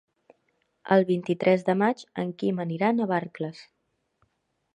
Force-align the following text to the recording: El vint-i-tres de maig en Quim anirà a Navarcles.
El 0.95 1.03
vint-i-tres 1.09 1.67
de 1.69 1.75
maig 1.83 2.03
en 2.25 2.33
Quim 2.41 2.63
anirà 2.65 2.91
a 2.91 2.97
Navarcles. 3.03 3.63